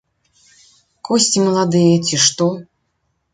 Косці 1.09 1.37
маладыя, 1.47 1.93
ці 2.09 2.15
што! 2.25 2.49